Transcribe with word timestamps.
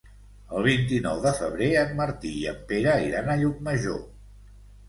El 0.59 0.63
vint-i-nou 0.67 1.19
de 1.25 1.33
febrer 1.41 1.67
en 1.83 1.93
Martí 1.99 2.31
i 2.39 2.47
en 2.53 2.57
Pere 2.73 2.97
iran 3.11 3.31
a 3.31 3.37
Llucmajor. 3.43 4.05